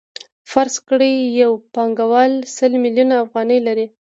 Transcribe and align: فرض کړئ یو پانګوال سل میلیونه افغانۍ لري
فرض 0.51 0.75
کړئ 0.89 1.13
یو 1.41 1.51
پانګوال 1.73 2.31
سل 2.57 2.71
میلیونه 2.83 3.15
افغانۍ 3.25 3.59
لري 3.67 3.85